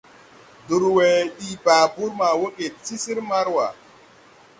Durwe 0.67 1.05
dii 1.37 1.61
babur 1.65 2.09
ma 2.19 2.29
wooge 2.39 2.67
ti 2.83 2.95
sir 3.03 3.17
Marua. 3.29 3.67